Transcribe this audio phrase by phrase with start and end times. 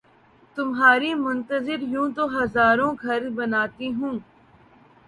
[0.57, 4.15] تمہاری منتظر یوں تو ہزاروں گھر بناتی ہوں